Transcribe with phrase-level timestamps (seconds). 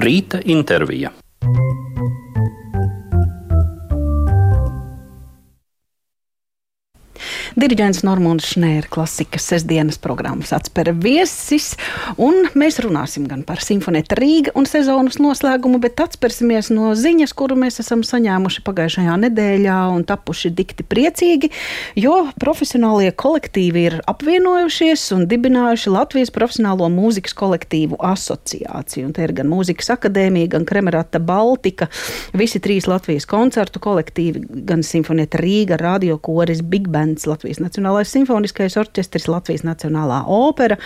[0.00, 1.10] Rīta intervija.
[7.70, 11.76] Diriģents Normons Šnēra, klasikas sestdienas programmas atspēra viesis,
[12.18, 17.54] un mēs runāsim gan par simfonētu Rīga un sezonas noslēgumu, bet atspērsimies no ziņas, kuru
[17.60, 21.52] mēs esam saņēmuši pagājušajā nedēļā un tapuši dikti priecīgi,
[22.02, 29.06] jo profesionālie kolektīvi ir apvienojušies un dibinājuši Latvijas profesionālo mūzikas kolektīvu asociāciju.
[29.12, 31.86] Un te ir gan mūzikas akadēmija, gan Kremerata Baltika,
[32.34, 38.76] visi trīs Latvijas koncertu kolektīvi, gan simfonēta Rīga, radio koris, Big Bands, Latvijas Nacionālais simfoniskais
[38.80, 40.78] orķestris, Latvijas Nacionālā opera,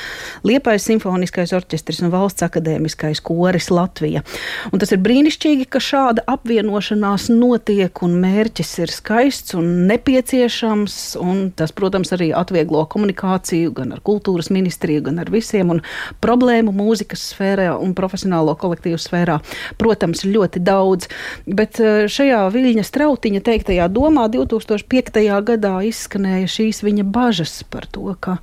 [0.46, 4.24] Liepais simfoniskais orķestris un Valsts akadēmiskais koris Latvija.
[4.72, 10.98] Un tas ir brīnišķīgi, ka šāda apvienošanās notiek un mērķis ir skaists un nepieciešams.
[11.22, 15.72] Un tas, protams, arī atvieglo komunikāciju gan ar kultūras ministriju, gan ar visiem.
[15.76, 15.82] Un
[16.24, 19.38] problēmu mūzikas sfērā un profesionālo kolektīvu sfērā,
[19.80, 21.10] protams, ļoti daudz.
[21.46, 25.22] Bet eh, šajā Viļņa strautiņa teiktajā domā 2005.
[25.44, 28.38] gadā izskanēja izskanēja šīs viņa bažas par to, ka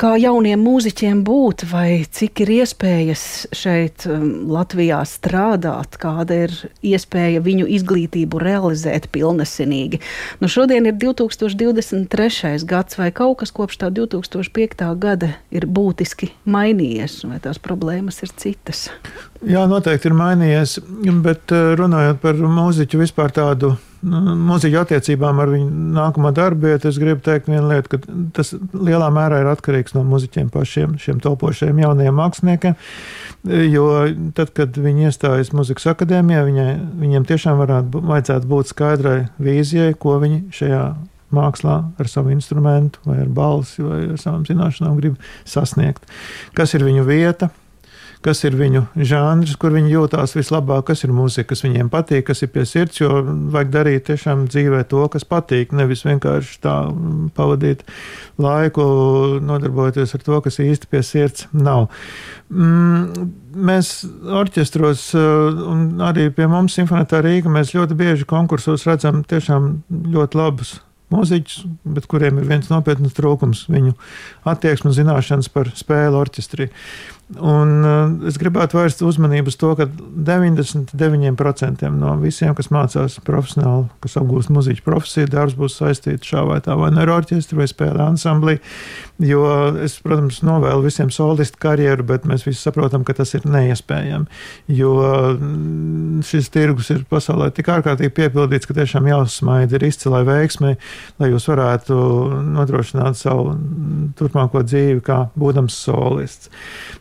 [0.00, 3.24] kā jauniem mūziķiem būt, vai cik ir iespējas
[3.56, 10.00] šeit um, Latvijā strādāt, kāda ir iespēja viņu izglītību realizēt pilnesinīgi.
[10.40, 12.54] Nu, šodien ir 2023.
[12.70, 14.86] gads, vai kaut kas kopš tā 2005.
[15.02, 18.88] gada ir būtiski mainījies, vai tās problēmas ir citas?
[19.44, 20.78] Jā, noteikti ir mainījies,
[21.20, 26.98] bet uh, runājot par mūziķu vispār tādu Nu, mūziķu attiecībām ar viņu nākamo darbu, es
[27.00, 31.82] gribu teikt vienu lietu, ka tas lielā mērā ir atkarīgs no muzeķiem pašiem, šiem topošiem
[31.82, 32.78] jaunajiem māksliniekiem.
[33.68, 33.90] Jo
[34.36, 40.16] tad, kad viņi iestājas muzikas akadēmijā, viņai, viņiem tiešām varētu, vajadzētu būt skaidrai vīzijai, ko
[40.24, 40.82] viņi šajā
[41.36, 46.08] mākslā ar savu instrumentu, vai ar balsi, vai ar savām zināšanām grib sasniegt.
[46.56, 47.52] Kas ir viņu vieta,
[48.24, 52.42] kas ir viņu žanrs, kur viņi jūtās vislabāk, kas ir mūzika, kas viņiem patīk, kas
[52.44, 53.00] ir pie sirds.
[53.00, 56.74] Jo vajag darīt tiešām dzīvē to, kas patīk, nevis vienkārši tā
[57.36, 57.86] pavadīt
[58.40, 58.84] laiku,
[59.44, 61.88] nodarbojoties ar to, kas īsti pie sirds nav.
[62.52, 63.94] Mm, mēs
[64.42, 69.72] orķestros, uh, un arī pie mums Simfonētā Rīga, mēs ļoti bieži konkursos redzam tiešām
[70.12, 70.76] ļoti labus
[71.10, 71.62] mūziķus,
[71.96, 73.96] bet kuriem ir viens nopietns trūkums- viņu
[74.46, 76.70] attieksme un zināšanas par spēli orķestrī.
[77.38, 83.86] Un uh, es gribētu vērst uzmanību uz to, ka 99% no visiem, kas mācās profesionāli,
[84.02, 87.68] kas apgūst muziķu profesiju, darbs būs saistīts šā vai tā, vai no nu orķestra vai
[87.70, 88.56] spēlē ansamblī.
[89.22, 89.44] Jo
[89.84, 94.26] es, protams, novēlu visiem solistu karjeru, bet mēs visi saprotam, ka tas ir neiespējami.
[94.72, 94.94] Jo
[95.36, 100.72] mm, šis tirgus ir pasaulē tik ārkārtīgi piepildīts, ka tiešām jāuzsmaida ir izcilai veiksmai,
[101.20, 102.00] lai jūs varētu
[102.56, 103.54] nodrošināt savu
[104.18, 106.48] turpmāko dzīvi kā būdams solists.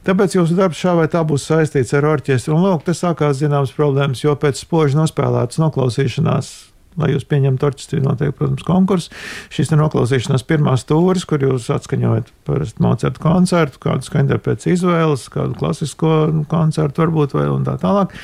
[0.03, 2.51] Tāpēc Kāpēc jūsu darbs šā vai tā būs saistīts ar orķestri?
[2.51, 6.49] Un lūk, te sākās zināmas problēmas, jo pēc spoži nospēlētas noklausīšanās
[6.97, 9.11] lai jūs pieņemtu orķestrī, notiek, protams, konkurss.
[9.53, 15.27] Šis ir noklausīšanās pirmās stūris, kur jūs atskaņojat parasti Mocerta koncertu, kādu skaņdarbu pēc izvēles,
[15.33, 16.13] kādu klasisko
[16.51, 18.15] koncertu varbūt vai un tā tālāk.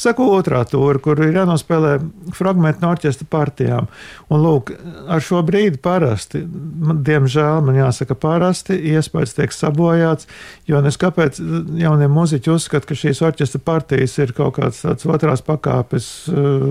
[0.00, 1.96] Sako otrā tūra, kur ir jānospēlē
[2.34, 3.90] fragmenti no orķestra partijām.
[4.32, 4.72] Un lūk,
[5.12, 10.28] ar šo brīdi parasti, diemžēl man jāsaka parasti, iespējas tiek sabojāts,
[10.70, 11.38] jo nes kāpēc
[11.78, 16.66] jaunie muziķi uzskata, ka šīs orķestra partijas ir kaut kāds tāds otrās pakāpes, eh,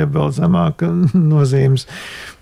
[0.00, 0.82] jeb vēl zemāk
[1.32, 1.86] nozīmes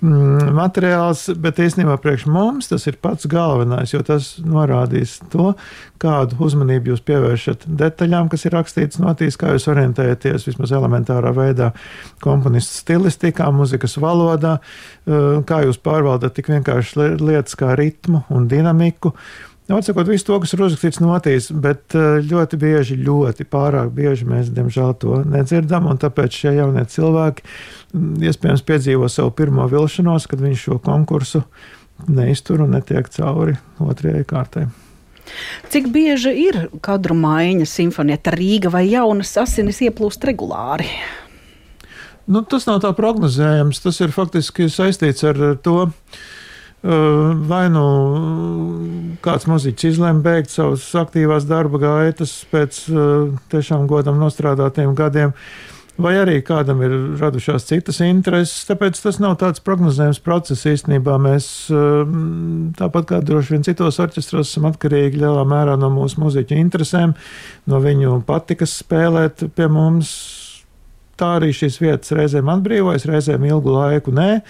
[0.01, 5.53] mm, materiāls, bet īstenībā priekš mums tas ir pats galvenais, jo tas norādīs to,
[6.03, 11.71] kādu uzmanību jūs pievēršat detaļām, kas ir rakstītas notīs, kā jūs orientējaties vismaz elementārā veidā
[12.25, 19.15] komponistu stilistikā, muzikas valodā, eh, kā jūs pārvaldat tik vienkārši lietas kā ritmu un dinamiku.
[19.69, 24.51] Atsakot visu to, kas ir uzrakstīts notīs, bet eh, ļoti bieži, ļoti pārāk bieži mēs,
[24.53, 30.45] diemžēl, to nedzirdam, un tāpēc šie jaunie cilvēki mm, iespējams piedzīvo savu pirmo vilšanos, kad
[30.45, 31.41] viņš šo konkursu
[32.13, 34.67] neiztur un netiek cauri otrajai kārtai.
[35.73, 40.91] Cik bieži ir kadru maiņa simfonieta Rīga vai jaunas asinis ieplūst regulāri?
[42.29, 43.81] Nu, tas nav tā prognozējams.
[43.81, 46.23] Tas ir faktiski saistīts ar to, uh,
[46.85, 47.85] Vai nu
[49.25, 52.83] kāds muzeķis izlēma beigt savas aktīvās darba gaitas pēc
[53.55, 55.33] tiešām godam nostrādātiem gadiem,
[55.97, 56.93] vai arī kādam ir
[57.23, 58.67] radušās citas intereses.
[58.69, 60.67] Tāpēc tas nav tāds prognozējums process.
[60.69, 61.49] Īstenībā mēs
[62.77, 67.17] tāpat kā droši vien citos orķestros esam atkarīgi lielā mērā no mūsu muzeķu interesēm,
[67.65, 70.13] no viņu patikas spēlēt pie mums.
[71.17, 74.43] Tā arī šīs vietas reizēm atbrīvojas, reizēm ilgu laiku nē.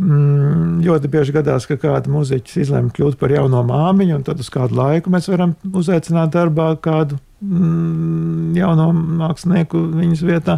[0.00, 4.48] Mm, ļoti bieži gadās, ka kāda muzeķis izlemj kļūt par jauno māmiņu, un tad uz
[4.52, 10.56] kādu laiku mēs varam uzaicināt darbā kādu mm, jauno mākslinieku viņas vietā.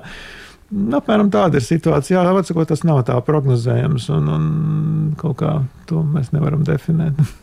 [0.71, 2.23] Nu, apmēram tāda ir situācija.
[2.23, 4.47] Jā, atsakot, tas nav tā prognozējams, un, un
[5.21, 5.57] kaut kā
[5.91, 7.19] to mēs nevaram definēt.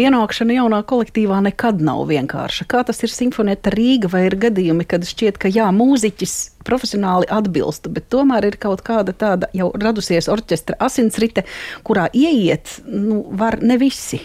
[0.00, 2.66] Ienākšana jaunā kolektīvā nekad nav vienkārša.
[2.70, 6.36] Kā tas ir simfonēta Rīga, vai ir gadījumi, kad šķiet, ka jā, mūziķis
[6.66, 11.46] profesionāli atbilst, bet tomēr ir kaut kāda tāda jau radusies orķestra asinsrite,
[11.86, 14.22] kurā ieiet nu, var ne visi.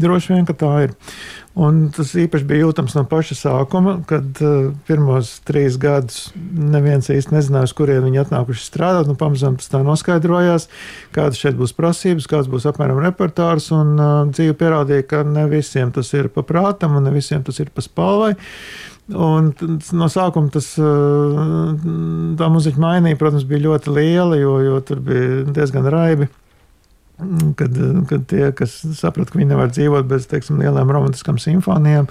[0.00, 0.92] Droši vien, ka tā ir.
[1.60, 7.34] Un tas īpaši bija jūtams no paša sākuma, kad uh, pirmos trīs gadus neviens īsti
[7.34, 9.10] nezināja, uz kurien viņi atnākuši strādāt.
[9.10, 10.68] Nu, pamazām tas tā noskaidrojās,
[11.16, 13.68] kādas šeit būs prasības, kāds būs apmēram repertārs.
[13.76, 17.58] Un uh, dzīve pierādīja, ka ne visiem tas ir pa prātam un ne visiem tas
[17.60, 18.36] ir pa spalvai.
[19.10, 19.50] Un
[19.98, 21.72] no sākuma tas, uh,
[22.38, 26.30] tā muziķa mainīja, protams, bija ļoti liela, jo, jo tur bija diezgan raibi.
[27.56, 27.76] Kad,
[28.08, 32.08] kad tie, kas saprata, ka viņi nevar dzīvot bez teiksim, lielām romantiskām simfonijām,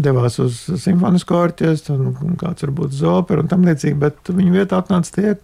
[0.00, 4.80] devās uz simfonisko orķestru, un, kāds varbūt uz operu un tam līdzīgi, bet viņu vietā
[4.82, 5.36] atnāca tie,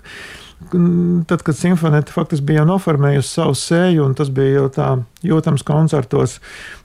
[1.30, 4.90] tad, kad simfonēta faktiski bija noformējusi savu seju, un tas bija jau tā
[5.26, 6.40] jūtams koncertos,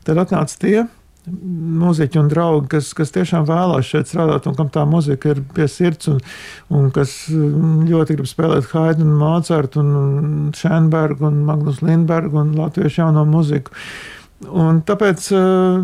[0.08, 0.78] tad atnāca tie,
[1.30, 5.68] mūziķi un draugi, kas, kas tiešām vēlās šeit strādāt, un kam tā muzika ir pie
[5.72, 6.22] sirds, un,
[6.74, 13.04] un kas mm, ļoti grib spēlēt Haidnu, Mozartu, un Šenbergu, un Magnus Lindbergu un latviešu
[13.04, 13.76] jauno muziku.
[14.40, 15.82] Un tāpēc uh,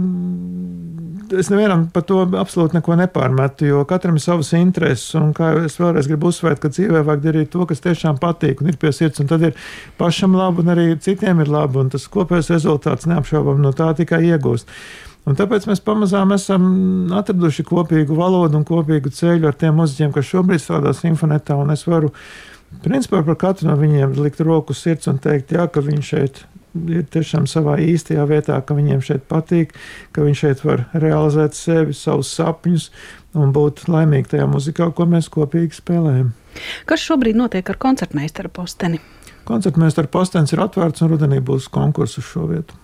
[1.34, 5.08] es nevienam par to absolūti neko nepārmetu, jo katram ir savas intereses.
[5.20, 8.72] Un kā es vēlreiz gribu uzsvērt, ka dzīvē vajag darīt to, kas tiešām patīk un
[8.72, 9.22] ir pie sirds.
[9.24, 9.58] Un tad ir
[10.00, 11.82] pašam labi, un arī citiem ir labi.
[11.84, 14.72] Un tas kopējais rezultāts neapšaubām no tā tikai iegūst.
[15.26, 16.66] Un tāpēc mēs pamazām esam
[17.18, 21.58] atraduši kopīgu valodu un kopīgu ceļu ar tiem muzeķiem, kas šobrīd strādā simfonetā.
[21.74, 22.12] Es varu
[22.86, 26.44] principā par katru no viņiem likt roku sirds un teikt, jā, ka viņš šeit
[26.92, 29.74] ir tiešām savā īstajā vietā, ka viņiem šeit patīk,
[30.14, 32.90] ka viņš šeit var realizēt sevi, savus sapņus
[33.40, 36.34] un būt laimīgi tajā muzikā, ko mēs kopīgi spēlējam.
[36.86, 39.02] Kas šobrīd notiek ar koncertmeistaru posteni?
[39.48, 42.78] Koncertmeistaru postenis ir atvērts un rudenī būs konkurss uz šo vietu.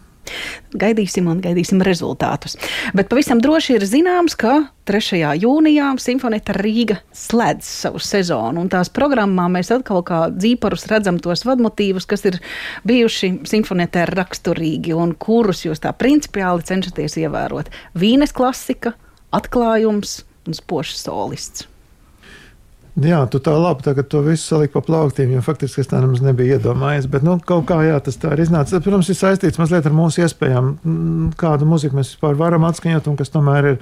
[0.82, 2.56] Gaidīsim un gaidīsim rezultātus.
[2.96, 4.54] Bet pavisam droši ir zināms, ka
[4.88, 5.20] 3.
[5.42, 11.46] jūnijā Simfonēta Rīga slēdz savu sezonu, un tās programmā mēs atkal kā dzīparus redzam tos
[11.48, 12.40] vadmotīvus, kas ir
[12.88, 17.74] bijuši Simfonētē raksturīgi un kurus jūs tā principiāli cenšaties ievērot.
[17.98, 18.96] Vīnes klasika,
[19.36, 21.71] atklājums un spošs solists.
[23.00, 26.20] Jā, tu tā labi tagad to visu saliki pa plauktiem, jo faktiski es tā nemaz
[26.26, 27.06] nebiju iedomājies.
[27.12, 28.74] Bet, nu, kaut kā jā, tas tā ir iznācis.
[28.76, 33.08] Tas, protams, ir saistīts mazliet ar mūsu iespējām, mm, kādu muziku mēs vispār varam atskaņot,
[33.08, 33.78] un kas tomēr ir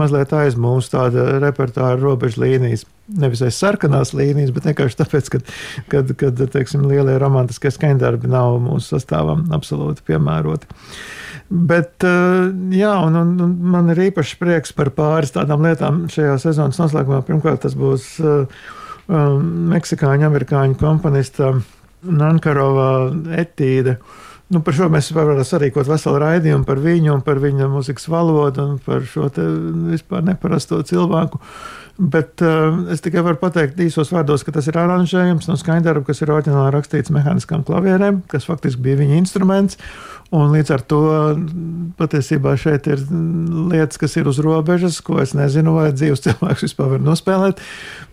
[0.00, 2.86] mazliet aiz mūsu tāda repertuāra robežu līnijas.
[3.20, 5.42] Nevis aiz sarkanās līnijas, bet vienkārši tāpēc, ka
[5.92, 10.72] kad, kad, teiksim, lielie romantiskie skaņdarbi nav mūsu sastāvam absolūti piemēroti.
[11.52, 16.38] Bet, eh, jā, un, un, un man ir īpašs prieks par pāris tādām lietām šajā
[16.40, 17.20] sezonas noslēgumā.
[17.26, 18.48] Pirmkārt, tas būs um,
[19.74, 21.52] meksikāņu, amerikāņu komponista
[22.04, 23.98] Nankarova etīde.
[24.52, 28.64] Nu, par šo mēs varam sarīkot veselu raidījumu par viņu un par viņa muzikas valodu
[28.64, 31.40] un par šo vispār neparasto cilvēku.
[31.94, 36.24] Bet uh, es tikai varu pateikt īsos vārdos, ka tas ir aranžējums no skaņdarba, kas
[36.24, 39.78] ir oriģināli rakstīts mehāniskām klavierēm, kas faktiski bija viņa instruments.
[39.78, 41.00] Uh, Un līdz ar to
[41.98, 43.02] patiesībā šeit ir
[43.70, 47.62] lietas, kas ir uz robežas, ko es nezinu, vai dzīves cilvēks vispār var nospēlēt.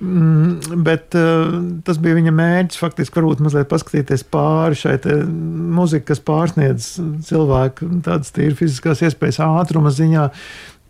[0.03, 1.55] Mm, bet uh,
[1.88, 6.91] tas bija viņa mērķis faktiski varbūt mazliet paskatīties pāri šai muzikai, kas pārsniedz
[7.27, 10.27] cilvēku tādas tīri fiziskās iespējas ātruma ziņā.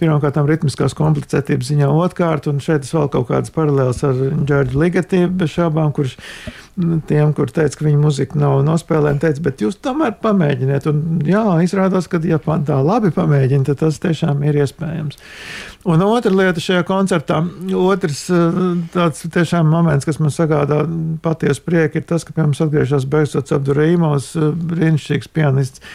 [0.02, 5.30] Pirmkārt, ritmiskās komplicētības ziņā, otrkārt, un šeit es vēl kaut kādas paralēlas ar Džordžu Ligatīvu,
[5.38, 6.16] bez šābām, kurš
[7.06, 10.88] tiem, kur teica, ka viņa muzika nav nospēlējama, teica, bet jūs tomēr pamēģiniet.
[10.90, 15.20] Un jā, izrādās, ka, ja tā labi pamēģina, tad tas tiešām ir iespējams.
[15.92, 17.42] Un otra lieta šajā koncertā,
[17.78, 18.24] otrs
[18.96, 20.82] tāds tiešām moments, kas man sagādā
[21.22, 24.34] patiesu prieku, ir tas, ka pie mums atgriežas Beisots Abdurīmovs,
[24.72, 25.86] brīnišķīgs pianists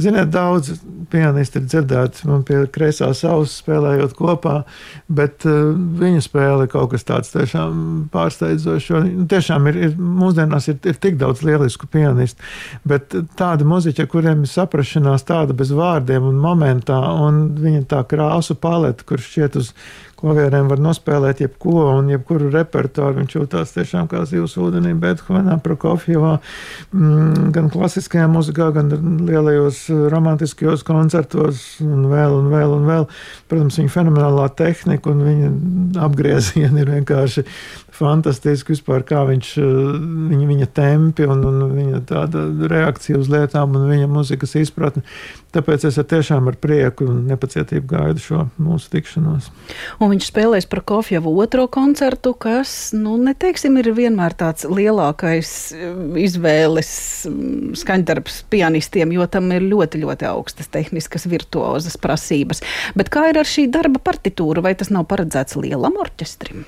[0.00, 0.72] Ziniet, daudz
[1.10, 4.60] pianisti ir dzirdēti man pie kreisās auss spēlējot kopā,
[5.10, 8.90] bet uh, viņa spēle kaut kas tāds tiešām pārsteidzošs.
[9.10, 12.42] Nu, tiešām ir, ir mūsdienās ir, ir tik daudz lielisku pianistu,
[12.88, 18.56] bet tāda muziķa, kuriem ir saprašanās tāda bez vārdiem un momentā, un viņa tā krāsu
[18.60, 19.74] paleta, kur šķiet uz
[20.20, 23.20] klavierēm var nospēlēt jebko un jebkuru repertuāru.
[23.20, 26.36] Viņš jūtās tiešām kā zivs ūdenī, Bethovenā, Prokofjevā,
[26.92, 28.92] mm, gan klasiskajā muzikā, gan
[29.26, 33.06] lielajos romantiskajos koncertos un vēl un vēl un vēl.
[33.50, 35.52] Protams, viņa fenomenālā tehnika un viņa
[36.06, 37.46] apgriezieni ir vienkārši
[38.00, 39.52] fantastiski vispār, kā viņš,
[40.30, 45.04] viņa, viņa tempi un, un viņa tāda reakcija uz lietām un viņa muzikas izpratne.
[45.50, 49.48] Tāpēc es ar tiešām ar prieku un nepacietību gaidu šo mūsu tikšanos.
[49.98, 56.12] Un viņš spēlēs par Kofjevu otro koncertu, kas, nu, neteiksim, ir vienmēr tāds lielākais mm,
[56.22, 56.92] izvēles
[57.26, 62.62] mm, skaņdarbs pianistiem, jo tam ir ļoti, ļoti augstas tehniskas virtuozas prasības.
[62.94, 66.62] Bet kā ir ar šī darba partitūru, vai tas nav paredzēts lielam orķestrim?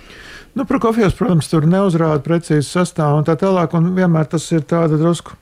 [0.58, 4.98] Nu, Prokofjevs, protams, tur neuzrāda precīzi sastāvu un tā tālāk, un vienmēr tas ir tāda
[5.00, 5.38] drusku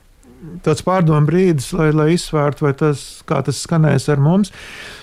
[0.65, 4.53] tāds pārdomu brīdis, lai, lai izsvērtu, vai tas, tas skanēs ar mums.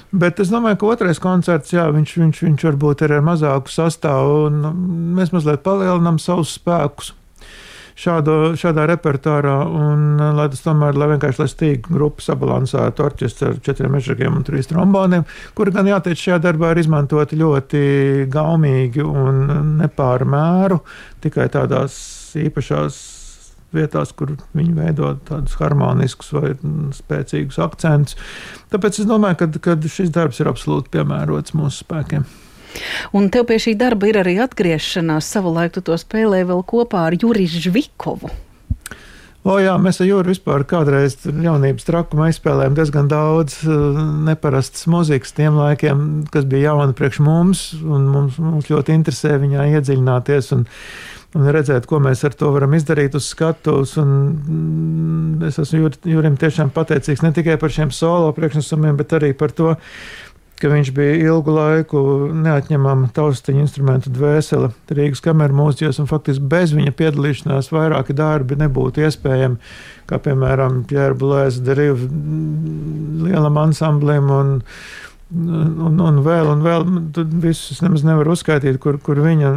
[0.08, 4.46] Bet es domāju, ka otrais koncerts, jā, viņš, viņš, viņš varbūt ir ar mazāku sastāvu,
[4.48, 4.62] un
[5.18, 7.12] mēs mazliet palielinām savus spēkus
[7.98, 9.56] šādo, šādā repertuārā.
[9.68, 14.48] Un, lai tas tomēr, lai vienkārši lai stīga grupa sabalansētu orķestru ar četriem mežģiem un
[14.48, 15.26] trīs tromboniem,
[15.58, 17.84] kuri gan jāteic šajā darbā ir izmantoti ļoti
[18.32, 19.44] gaumīgi un
[19.82, 20.80] nepārmēru,
[21.24, 22.00] tikai tādās
[22.38, 23.17] īpašās
[23.76, 26.54] vietās, kur viņi veido tādus harmoniskus vai
[26.96, 28.18] spēcīgus akcentus.
[28.72, 32.26] Tāpēc es domāju, ka, šis darbs ir absolūti piemērots mūsu spēkiem.
[33.16, 35.28] Un tev pie šī darba ir arī atgriešanās.
[35.28, 38.30] Savulaik tu to spēlēji vēl kopā ar Juriju Žvikovu.
[39.48, 45.32] O, jā, mēs ar Jūru vispār kādreiz jaunības trakumā izspēlējām diezgan daudz uh, neparastas muzikas
[45.36, 46.02] tiem laikiem,
[46.34, 50.50] kas bija jauna priekš mums, un mums, mums ļoti interesē viņā iedziļināties.
[50.58, 50.66] Un,
[51.36, 53.96] un redzēt, ko mēs ar to varam izdarīt uz skatuves.
[54.00, 59.34] Mm, es esmu Jūr, Jūrim tiešām pateicīgs ne tikai par šiem solo priekšnesumiem, bet arī
[59.36, 59.74] par to,
[60.58, 62.00] ka viņš bija ilgu laiku
[62.34, 69.04] neatņemama taustiņa instrumentu dvēsele Rīgas kameras mūzijos, un faktiski bez viņa piedalīšanās vairāki darbi nebūtu
[69.06, 69.60] iespējami,
[70.10, 72.08] kā piemēram Pjēra Bulēza derīva
[73.28, 74.56] lielam ansamblim un
[75.28, 79.50] Un, un vēl, un vēl, tad visus nemaz nevar uzskaitīt, kur, kur viņa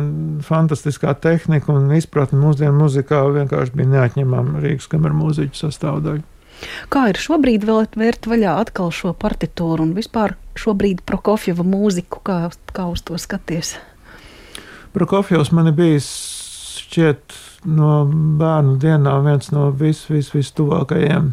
[0.44, 6.26] fantastiskā tehnika un izpratne mūsdienu muzikā vienkārši bija neatņemama Rīgas kameras mūziķu sastāvdaļa.
[6.92, 12.42] Kā ir šobrīd vēl vērt vaļā atkal šo partitūru un vispār šobrīd Prokofjeva mūziku, kā,
[12.76, 13.78] kā uz to skaties?
[14.92, 16.12] Prokofjevs man ir bijis
[16.84, 17.40] šķiet
[17.72, 21.32] no bērnu dienām viens no vis, vis, vis tuvākajiem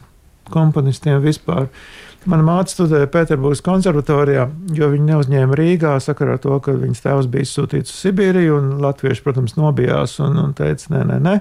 [0.55, 1.67] komponistiem vispār.
[1.67, 7.05] Uh, Mana māte studēja Pēterburgas konservatorijā, jo viņa neuzņēma Rīgā sakarā ar to, ka viņas
[7.05, 11.37] tēvs bija sūtīts uz Sibīriju, un latvieši, protams, nobijās un, un teica, nē, nē, nē.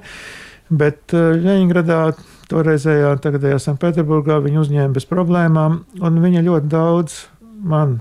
[0.77, 7.99] Bet Ļeņģeradā, uh, toreizējā, tagadējā Sanktpēterburgā, viņa uzņēma bez problēmām, un viņa ļoti daudz man,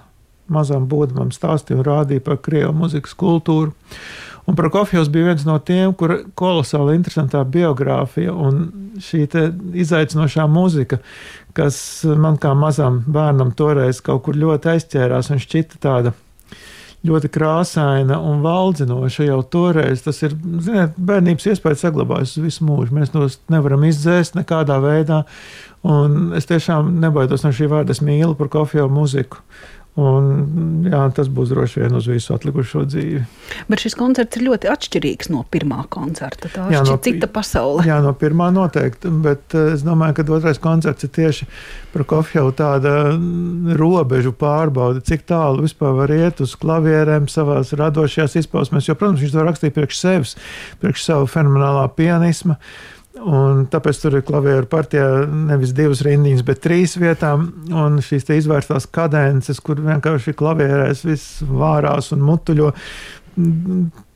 [0.52, 3.74] mazam būdamam, stāstīja un rādīja par krievu muzikas kultūru.
[4.46, 8.60] Un Prokofjevs bija viens no tiem, kur kolosāli interesantā biogrāfija un
[9.02, 9.24] šī
[9.82, 11.00] izaicinošā muzika,
[11.56, 16.14] kas man kā mazam bērnam toreiz kaut kur ļoti aizķērās un šķita tāda
[17.06, 20.02] ļoti krāsaina un valdzinoša jau toreiz.
[20.04, 20.34] Tas ir,
[20.64, 22.94] ziniet, bērnības iespēja saglabājas visu mūžu.
[22.96, 25.22] Mēs tos nevaram izdzēst nekādā veidā.
[25.86, 27.94] Un es tiešām nebaidos no šī vārda.
[27.94, 29.42] Es mīlu par kofiju mūziku.
[29.96, 33.22] Un, jā, tas būs droši vien uz visu atlikušo dzīvi.
[33.70, 36.50] Bet šis koncerts ir ļoti atšķirīgs no pirmā koncerta.
[36.52, 37.86] Tā ir no, cita pasaule.
[37.88, 39.08] Jā, no pirmā noteikti.
[39.24, 41.48] Bet eh, es domāju, ka otrais koncerts ir tieši
[41.94, 42.92] par kofiju tāda
[43.80, 48.90] robežu pārbaude, cik tālu vispār var iet uz klavierēm savā radošajās izpausmēs.
[48.90, 50.36] Jo, protams, viņš to rakstīja priekš sevis,
[50.84, 52.58] priekš savu fenomenālā pianismu.
[53.16, 57.48] Un tāpēc tur ir klavieru partijā nevis divas rindiņas, bet trīs vietām.
[57.72, 62.72] Un šīs izvērstās kadences, kur vienkārši klavierēs viss vārās un mutuļo.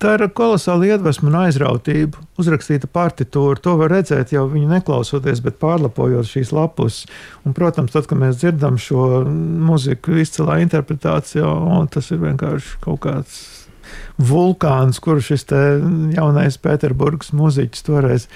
[0.01, 2.23] Tā ir kolosāla iedvesma un aizrautība.
[2.41, 7.03] Uzrakstīta partitūra, to var redzēt jau viņu neklausoties, bet pārlapojot šīs lapus.
[7.45, 11.53] Un, protams, tad, kad mēs dzirdam šo muziku izcilā interpretācijā,
[11.93, 13.41] tas ir vienkārši kaut kāds
[14.21, 15.47] vulkāns, kur šis
[16.15, 18.27] jaunais Pēterburgas mūziķis toreiz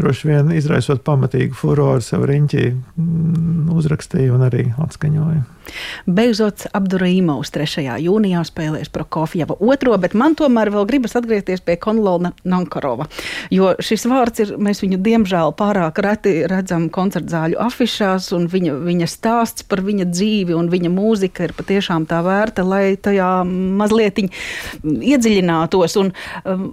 [0.00, 5.42] droši vien izraisot pamatīgu furoru sev riņķī mm, uzrakstīja un arī atskaņoja.
[6.10, 7.84] Beidzot, Abdurīmovs 3.
[8.02, 13.06] jūnijā spēlēs Prokofjeva otro, bet man tomēr vēl gribas atgriezties pie Konlona Nankarova,
[13.54, 19.10] jo šis vārds ir, mēs viņu diemžēl pārāk reti redzam koncertzāļu afišās, un viņa, viņa
[19.10, 24.18] stāsts par viņa dzīvi un viņa mūzika ir patiešām tā vērta, lai tajā mazliet
[25.30, 25.96] iedziļinātos.
[26.00, 26.12] Un,
[26.44, 26.70] um,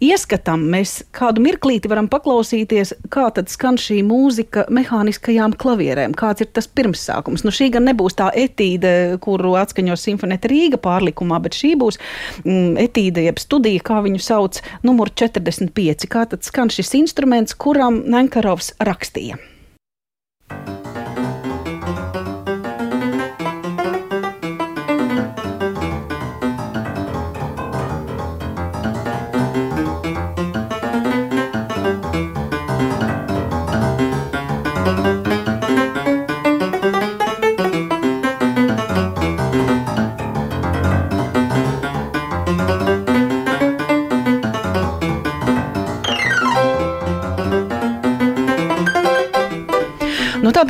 [0.00, 6.50] ieskatam, mēs kādu mirklīti varam paklausīties, kā tad skan šī mūzika mehāniskajām klavierēm, kāds ir
[6.56, 7.44] tas pirmsākums.
[7.44, 12.00] Nu, šī gan nebūs tā etīde, kuru atskaņos Simfonēta Rīga pārlikumā, bet šī būs
[12.46, 16.08] mm, etīde, jeb studija, kā viņu sauc, numur 45.
[16.10, 19.40] Kā tad skan šis instruments, kuram Nenkarovs rakstīja?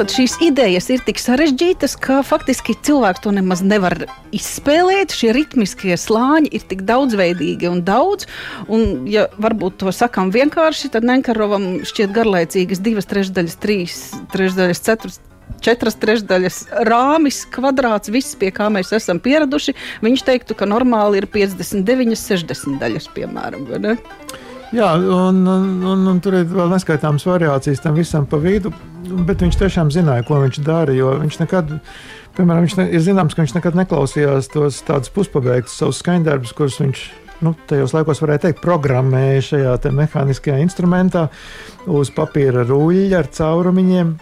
[0.01, 5.13] Tātad šīs idejas ir tik sarežģītas, ka faktiski cilvēks to nemaz nevar izspēlēt.
[5.13, 8.25] Šie ritmiskie slāņi ir tik daudzveidīgi un daudz.
[8.73, 14.01] Un, ja varbūt to sakām vienkārši, tad Nenkarovam šķiet garlaicīgas divas trešdaļas, trīs
[14.33, 15.21] trešdaļas, ceturtas
[15.61, 19.77] četras trešdaļas rāmis, kvadrāts, viss, pie kā mēs esam pieraduši.
[20.01, 23.69] Viņš teiktu, ka normāli ir 59, 60 daļas, piemēram.
[24.71, 28.71] Jā, un, un, un, un tur ir vēl neskaitāmas variācijas tam visam pa vidu,
[29.27, 30.95] bet viņš tiešām zināja, ko viņš dara.
[30.95, 31.73] Viņš nekad,
[32.37, 36.79] piemēram, viņš ne, ir zināms, ka viņš nekad neklausījās tos tādus puspabeigtus savus skaņdarbus, kurus
[36.85, 37.03] viņš
[37.45, 41.27] nu, tajos laikos varēja teikt, programmēja šajā mehāniskajā instrumentā
[41.91, 44.15] uz papīra ruļļa ar caurumiņiem.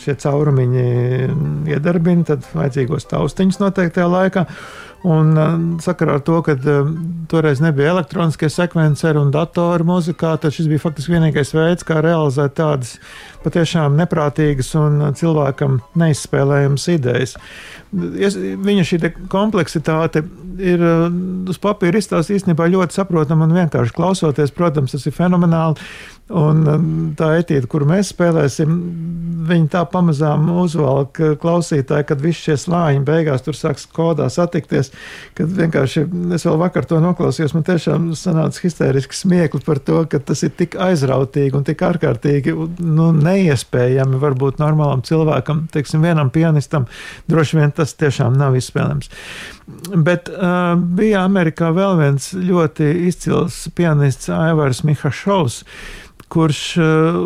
[0.00, 0.86] Šie caurumiņi
[1.70, 4.46] iedarbina tad vajadzīgos taustiņus noteiktajā laikā.
[5.08, 5.32] Un
[5.80, 6.58] sakarā ar to, ka
[7.30, 12.58] toreiz nebija elektroniskie sekvenceri un datori muzikā, tad šis bija faktiski vienīgais veids, kā realizēt
[12.58, 12.98] tādas
[13.40, 17.38] patiešām neprātīgas un cilvēkam neizspēlējamas idejas.
[17.90, 18.98] Viņa šī
[19.32, 20.22] kompleksitāte
[20.62, 20.82] ir
[21.50, 24.54] uz papīra izstāstīta īstenībā ļoti saprotama un vienkārši klausoties.
[24.54, 25.90] Protams, tas ir fenomenāli.
[26.30, 26.60] Un
[27.18, 28.76] tā etīda, kuru mēs spēlēsim,
[29.50, 34.92] viņi tā pamazām uzvelk klausītāju, kad visi šie slāņi beigās tur sāks kodā satikties.
[35.38, 36.04] Kad vienkārši
[36.36, 40.54] es vēl vakar to noklausījos, man tiešām sanāca histēriski smiekli par to, ka tas ir
[40.58, 46.88] tik aizrautīgi un tik ārkārtīgi nu, neiespējami varbūt normālam cilvēkam, teiksim, vienam pianistam.
[47.30, 49.10] Droši vien tas tiešām nav izspēlējams.
[50.06, 55.62] Bet uh, bija Amerikā vēl viens ļoti izcils pianists Aivars Mihašovs
[56.30, 57.22] kurš uh,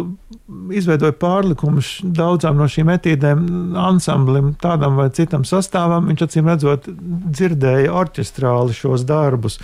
[0.75, 3.43] izveidoja pārlikumus daudzām no šīm etīdēm,
[3.81, 6.09] ansamblim, tādam vai citam sastāvam.
[6.11, 9.61] Viņš acīm redzot, dzirdēja orķestrāli šos darbus.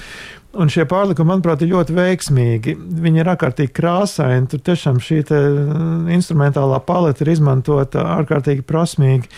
[0.51, 2.75] Un šie pārlikumi, manuprāt, ir ļoti veiksmīgi.
[3.05, 4.49] Viņi ir ārkārtīgi krāsaini.
[4.51, 9.31] Tur tiešām šī mm, instrumentālā paleta ir izmantota ārkārtīgi prasmīgi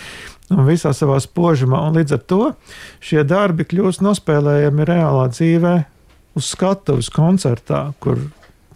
[0.53, 1.83] un visā savā spožumā.
[1.89, 2.43] Un līdz ar to
[3.05, 5.75] šie darbi kļūst nospēlējami reālā dzīvē,
[6.41, 8.23] uz skatuves koncertā, kur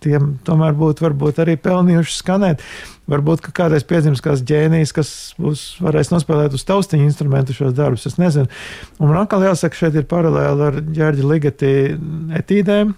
[0.05, 2.65] tiem tomēr būtu varbūt arī pelnījuši skanēt.
[3.07, 8.09] Varbūt kādreiz piedzims kāds ģēnijs, kas būs, varēs nospēlēt uz taustiņu instrumentu šos darbus.
[8.11, 8.51] Es nezinu.
[8.99, 11.75] Un man atkal jāsaka, šeit ir paralēli ar ģērģa ligati
[12.41, 12.97] etīdēm,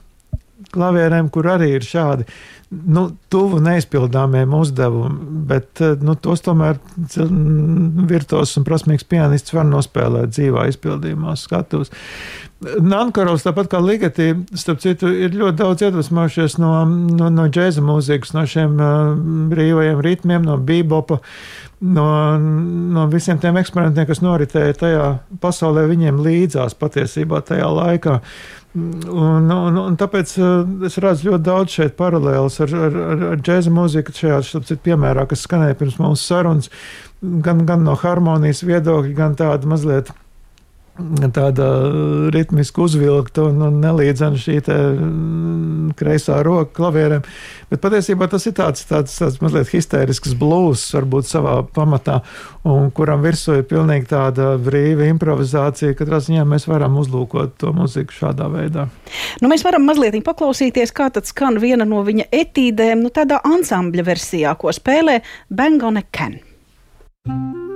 [0.74, 2.28] klavierēm, kur arī ir šādi
[2.68, 6.76] nu, tuvu neizpildāmiem uzdevumiem, bet nu, tos tomēr
[8.10, 11.92] virtuos un prasmīgs pianists var nospēlēt dzīvā izpildījumā, skatos.
[12.60, 18.34] Nankarovs, tāpat kā Ligati, starp citu, ir ļoti daudz iedvesmojušies no, no, no džēza mūzikas,
[18.34, 19.14] no šiem uh,
[19.52, 21.22] brīvajiem ritmiem, no bebopa,
[21.80, 22.06] no,
[22.38, 25.08] no visiem tiem eksperimentiem, kas noritēja tajā
[25.42, 28.18] pasaulē viņiem līdzās patiesībā tajā laikā.
[28.78, 30.34] Un, un, un tāpēc
[30.86, 35.24] es redzu ļoti daudz šeit paralēlus ar, ar, ar, ar džēza mūziku šajā citu, piemērā,
[35.30, 36.70] kas skanēja pirms mūsu sarunas,
[37.22, 40.12] gan, gan no harmonijas viedokļa, gan tāda mazliet
[41.34, 41.66] tāda
[42.34, 47.26] ritmiski uzvilkta un, un nelīdzena šī mm, kreisā roka klavierēm.
[47.70, 52.20] Bet patiesībā tas ir tāds, tāds, tāds mazliet histērisks blūzs, varbūt savā pamatā,
[52.68, 55.96] un kuram virsū ir pilnīgi tāda brīva improvizācija.
[55.98, 58.88] Katrā ziņā mēs varam uzlūkot to muziku šādā veidā.
[59.42, 64.06] Nu, mēs varam mazliet paklausīties, kā tad skan viena no viņa etīdēm, nu, tādā ansambļa
[64.08, 66.40] versijā, ko spēlē Bengone Ken.
[67.28, 67.67] thank you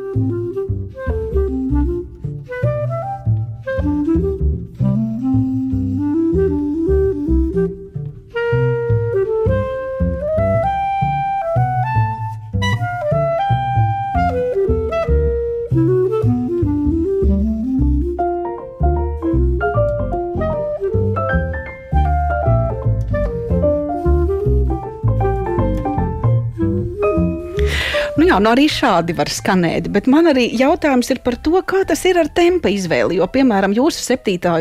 [28.33, 32.01] Jā, nu arī šādi var skanēt, bet man arī jautājums ir par to, kā tas
[32.09, 33.19] ir ar tempa izvēli.
[33.19, 34.55] Jo, piemēram, jūsu septītā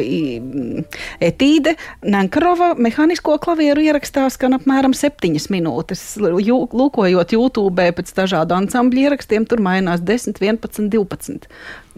[1.24, 6.04] etīde Nankarova mehānisko klavieru ierakstā skan apmēram septiņas minūtes.
[6.20, 11.48] Jū, lūkojot YouTube pēc dažādu ansambļu ierakstiem, tur mainās 10, 11, 12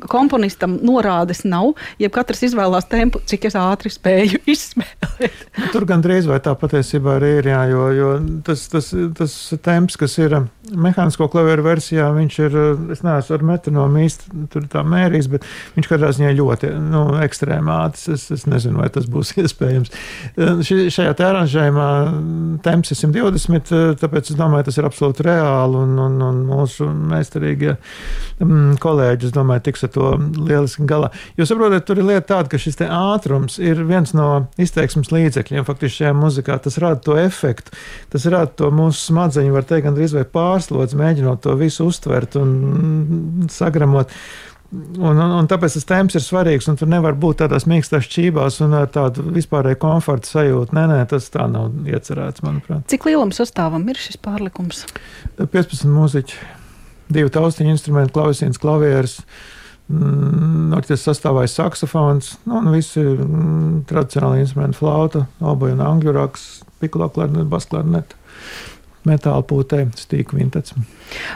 [0.09, 5.45] komponistam norādes nav, ja katrs izvēlās tempu, cik es ātri spēju izspēlēt.
[5.59, 8.11] Nu, tur gandrīz vai tā patiesībā arī ir, jā, jo, jo
[8.47, 10.39] tas, tas, tas temps, kas ir
[10.71, 12.55] mehānisko klavieru versijā viņš ir,
[12.95, 18.07] es neesmu ar metronomu īsti tur tā mērījis, bet viņš katrā ziņā ļoti nu, ekstrēmāts.
[18.13, 19.93] Es, es nezinu, vai tas būs iespējams.
[20.37, 21.89] Ši, šajā te aranžējumā
[22.65, 27.75] temps ir 120, tāpēc es domāju, tas ir absolūti reāli un, un, un mūsu meistarīgie
[27.75, 31.09] mm, kolēģi, es domāju, tiks ar to lieliski galā.
[31.39, 34.29] Jūs saprotat, tur ir lieta tāda, ka šis ātrums ir viens no
[34.61, 35.65] izteiksmes līdzekļiem.
[35.67, 37.75] Faktiski šajā muzikā tas rada to efektu,
[38.13, 43.47] tas rada to mūsu smadzeņu, var teikt, gandrīz vai pārslodzi, mēģinot to visu uztvert un
[43.51, 44.11] sagramot.
[44.73, 48.57] Un, un, un tāpēc tas temps ir svarīgs, un tur nevar būt tādās mīkstās čībās
[48.65, 50.73] un ar tādu vispārēju komforta sajūtu.
[50.73, 52.87] Nē, nē, tas tā nav iecerēts, manuprāt.
[52.89, 54.87] Cik lielam sastāvam ir šis pārlikums?
[55.37, 56.39] 15 mūziķi,
[57.13, 59.19] divi taustiņu instrumenti, klausīns, klavieris.
[59.21, 66.13] Mm, Orķestras sastāvā ir saksofons, nu, un visi mm, tradicionāli instrumenti, flauta, oboja un angļu
[66.15, 66.45] raks,
[66.81, 68.17] piklo klarneta, bas klarneta
[69.07, 70.75] metāla pūtē, stīku vintets.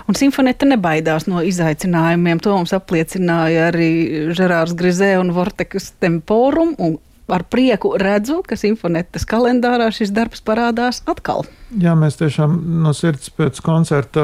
[0.07, 2.39] Un simfonēta nebaidās no izaicinājumiem.
[2.43, 3.89] To mums apliecināja arī
[4.37, 6.75] Žerārs Grizē un Vortekas Temporum.
[6.79, 6.95] Un
[7.27, 11.43] ar prieku redzu, ka simfonētas kalendārā šis darbs parādās atkal.
[11.75, 12.55] Jā, mēs tiešām
[12.85, 14.23] no sirds pēc koncerta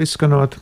[0.00, 0.56] izskanot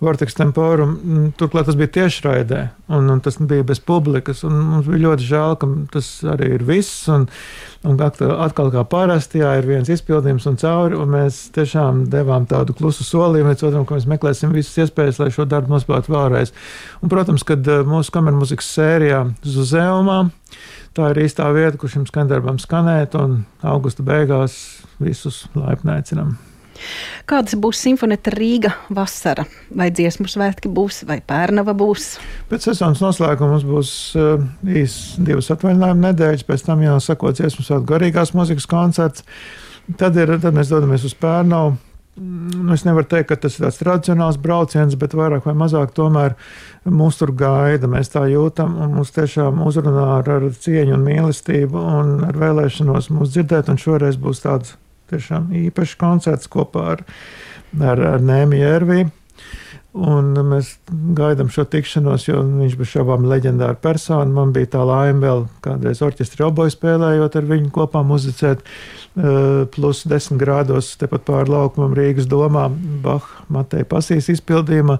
[0.00, 0.90] Vortex Temporum.
[0.92, 2.60] Mm, turklāt tas bija tiešraidē,
[2.92, 4.42] un, un tas bija bez publikas.
[4.44, 7.06] Mums bija ļoti žēl, ka tas arī ir viss.
[7.12, 7.24] Un,
[7.88, 10.98] un atkal, kā parasti, jā, ir viens izpildījums un cauri.
[11.00, 15.30] Un mēs tiešām devām tādu klusu solījumu līdz otram, ka mēs meklēsim visas iespējas, lai
[15.32, 16.52] šo darbu nospēlētu vēlreiz.
[17.00, 20.26] Un, protams, kad eh, mūsu kameras mūzikas sērijā Zuzeumā.
[20.96, 24.58] Tā ir īstā vieta, kur šim skandarbam skanēt, un augusta beigās
[25.00, 26.36] visus laipni aicinām.
[27.28, 29.46] Kādas būs simfonēta Rīga vasara?
[29.74, 32.16] Vai dziesmu svētki būs, vai pērnava būs?
[32.50, 37.66] Pēc sezonas noslēguma mums būs uh, īsi divas atvaļinājuma nedēļas, pēc tam jau sakot dziesmu
[37.66, 39.26] svētku garīgās mūzikas koncerts.
[39.98, 41.76] Tad, ir, tad mēs dodamies uz Pērnavu.
[42.16, 46.32] Nu, es nevaru teikt, ka tas ir tāds tradicionāls brauciens, bet vairāk vai mazāk tomēr
[46.88, 47.90] mūs tur gaida.
[47.92, 53.10] Mēs tā jūtam, un mums tiešām uzrunā ar, ar cieņu un mīlestību un ar vēlēšanos
[53.12, 53.68] mūs dzirdēt.
[53.68, 54.78] Un šoreiz būs tāds
[55.12, 57.06] tiešām īpašs koncerts kopā ar,
[57.80, 59.12] ar, ar Nēmiju Erviju.
[59.96, 60.74] Un mēs
[61.16, 64.28] gaidām šo tikšanos, jo viņš bija šaubām leģendāra persona.
[64.28, 68.64] Man bija tā laime vēl kādreiz orķestra oboju spēlējot ar viņu kopā muzicēt.
[69.16, 72.66] Eh, plus 10 grādos tepat pāri laukumam Rīgas domā,
[73.04, 74.98] Baha, Mateja Pasīs izpildījumā.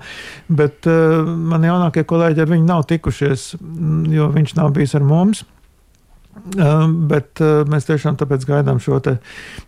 [0.48, 3.50] Bet uh, man jaunākie kolēģi ar viņu nav tikušies,
[4.16, 5.44] jo viņš nav bijis ar mums.
[6.36, 9.00] Bet mēs tiešām tāpēc gaidām šo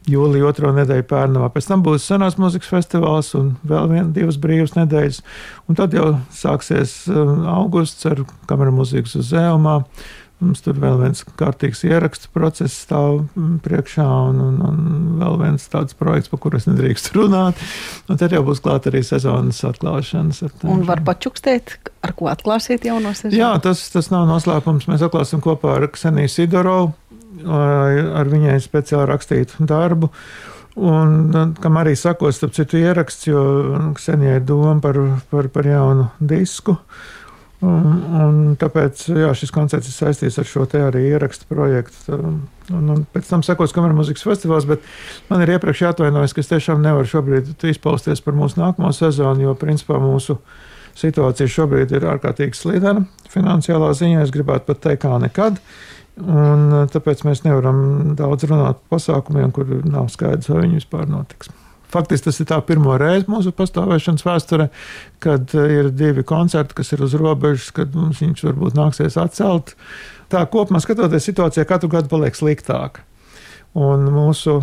[0.08, 1.48] jūliju otro nedēļu pērnavā.
[1.54, 5.22] Pēc tam būs senās mūzikas festivāls un vēl viena, divas brīvas nedēļas.
[5.68, 9.80] Un tad jau sāksies augusts ar kameru mūzikas uz Zēlumā.
[10.38, 14.76] Mums tur vēl viens kārtīgs ierakstu process stāv mm, priekšā, un, un, un
[15.18, 17.58] vēl viens tāds projekts, par kuru es nedrīkstu runāt.
[18.06, 20.44] Un tad jau būs klāta arī sezonas atklāšanas.
[20.62, 21.74] Un var pačukstēt,
[22.06, 23.34] ar ko atklāsiet jauno sezonu?
[23.40, 24.86] Jā, tas, tas nav noslēpums.
[24.90, 26.94] Mēs atklāsim kopā ar Kseniju Sidorovu,
[27.42, 30.12] ar viņai speciāli rakstītu darbu.
[30.78, 33.42] Un, kam arī sakos, starp citu, ieraksts, jo
[33.98, 35.02] Ksenijai doma par,
[35.34, 36.78] par, par jaunu disku.
[36.78, 37.06] Uh,
[37.58, 42.14] Un, un tāpēc jā, šis koncerts ir saistīts ar šo te arī ierakstu projektu.
[42.14, 42.36] Un,
[42.94, 44.84] un pēc tam sekos kameras mūzikas festivāls, bet
[45.30, 49.56] man ir iepriekš jāatvainojas, ka es tiešām nevaru šobrīd izpausties par mūsu nākamo sezonu, jo
[49.58, 50.38] principā mūsu
[50.98, 53.08] situācija šobrīd ir ārkārtīgi slidena.
[53.32, 55.58] Finansiālā ziņā es gribētu pat teikt, kā nekad.
[56.18, 61.50] Un tāpēc mēs nevaram daudz runāt par pasākumiem, kur nav skaidrs, vai viņi vispār notiks.
[61.88, 64.68] Faktiski tas ir tā pirmo reizi mūsu pastāvēšanas vēsturē,
[65.24, 69.74] kad eh, ir divi koncerti, kas ir uz robežas, kad mums viņš varbūt nāksies atcelt.
[70.28, 73.04] Tā kopumā skatoties, situācija katru gadu paliek sliktāka.
[73.78, 74.60] Un mūsu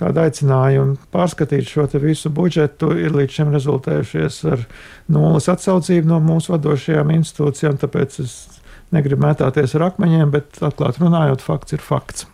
[0.00, 4.66] tāda aicinājuma pārskatīt šo visu budžetu ir līdz šim rezultējušies ar
[5.12, 7.78] nulles atsaucību no mūsu vadošajām institūcijām.
[7.80, 8.36] Tāpēc es
[8.92, 12.26] negribu mētāties ar akmeņiem, bet atklāti runājot, fakts ir fakts.